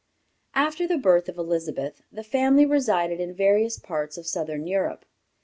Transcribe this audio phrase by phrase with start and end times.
[0.55, 5.05] After the birth of Elizabeth, the family resided in various parts of Southern Europe.